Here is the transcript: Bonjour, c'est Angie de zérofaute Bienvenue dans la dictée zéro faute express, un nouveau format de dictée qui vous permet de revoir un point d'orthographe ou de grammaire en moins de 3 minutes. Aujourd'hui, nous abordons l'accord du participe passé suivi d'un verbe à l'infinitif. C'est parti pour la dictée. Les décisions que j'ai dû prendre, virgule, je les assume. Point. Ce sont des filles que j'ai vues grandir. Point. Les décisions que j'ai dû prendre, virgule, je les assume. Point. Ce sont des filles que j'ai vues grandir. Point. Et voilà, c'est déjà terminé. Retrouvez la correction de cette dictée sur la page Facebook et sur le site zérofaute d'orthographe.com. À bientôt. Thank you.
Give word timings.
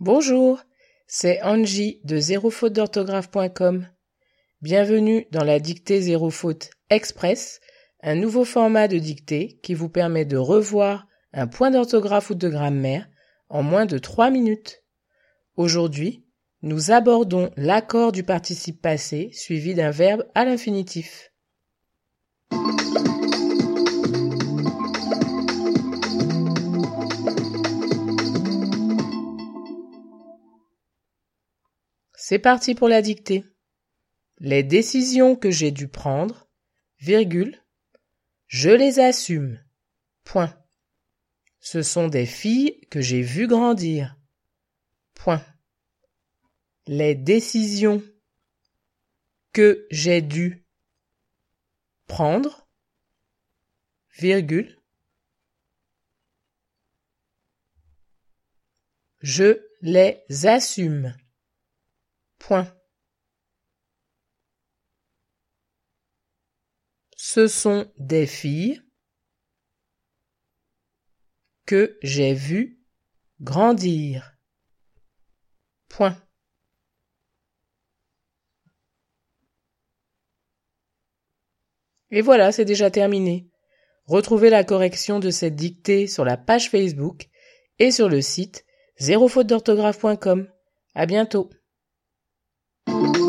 Bonjour, 0.00 0.60
c'est 1.08 1.42
Angie 1.42 2.00
de 2.04 2.18
zérofaute 2.18 2.78
Bienvenue 4.62 5.26
dans 5.32 5.42
la 5.42 5.58
dictée 5.58 6.00
zéro 6.00 6.30
faute 6.30 6.70
express, 6.88 7.58
un 8.04 8.14
nouveau 8.14 8.44
format 8.44 8.86
de 8.86 8.98
dictée 8.98 9.58
qui 9.60 9.74
vous 9.74 9.88
permet 9.88 10.24
de 10.24 10.36
revoir 10.36 11.08
un 11.32 11.48
point 11.48 11.72
d'orthographe 11.72 12.30
ou 12.30 12.36
de 12.36 12.48
grammaire 12.48 13.08
en 13.48 13.64
moins 13.64 13.86
de 13.86 13.98
3 13.98 14.30
minutes. 14.30 14.84
Aujourd'hui, 15.56 16.24
nous 16.62 16.92
abordons 16.92 17.50
l'accord 17.56 18.12
du 18.12 18.22
participe 18.22 18.80
passé 18.80 19.30
suivi 19.32 19.74
d'un 19.74 19.90
verbe 19.90 20.24
à 20.36 20.44
l'infinitif. 20.44 21.32
C'est 32.20 32.40
parti 32.40 32.74
pour 32.74 32.88
la 32.88 33.00
dictée. 33.00 33.44
Les 34.38 34.64
décisions 34.64 35.36
que 35.36 35.52
j'ai 35.52 35.70
dû 35.70 35.86
prendre, 35.86 36.50
virgule, 36.98 37.64
je 38.48 38.70
les 38.70 38.98
assume. 38.98 39.64
Point. 40.24 40.52
Ce 41.60 41.80
sont 41.80 42.08
des 42.08 42.26
filles 42.26 42.80
que 42.90 43.00
j'ai 43.00 43.22
vues 43.22 43.46
grandir. 43.46 44.18
Point. 45.14 45.46
Les 46.88 47.14
décisions 47.14 48.02
que 49.52 49.86
j'ai 49.92 50.20
dû 50.20 50.66
prendre, 52.08 52.68
virgule, 54.16 54.76
je 59.20 59.62
les 59.82 60.20
assume. 60.46 61.14
Point. 62.38 62.72
Ce 67.16 67.46
sont 67.46 67.92
des 67.98 68.26
filles 68.26 68.82
que 71.66 71.98
j'ai 72.02 72.32
vues 72.32 72.80
grandir. 73.40 74.34
Point. 75.88 76.16
Et 82.10 82.22
voilà, 82.22 82.52
c'est 82.52 82.64
déjà 82.64 82.90
terminé. 82.90 83.50
Retrouvez 84.06 84.48
la 84.48 84.64
correction 84.64 85.20
de 85.20 85.30
cette 85.30 85.54
dictée 85.54 86.06
sur 86.06 86.24
la 86.24 86.38
page 86.38 86.70
Facebook 86.70 87.28
et 87.78 87.90
sur 87.90 88.08
le 88.08 88.22
site 88.22 88.64
zérofaute 88.98 89.46
d'orthographe.com. 89.46 90.48
À 90.94 91.06
bientôt. 91.06 91.50
Thank 92.88 93.16
you. 93.18 93.27